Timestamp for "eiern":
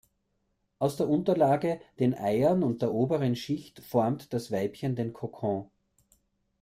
2.15-2.63